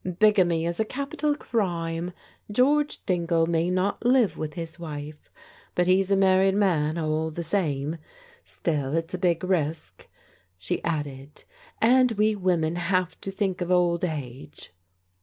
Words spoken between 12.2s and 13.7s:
women have to think of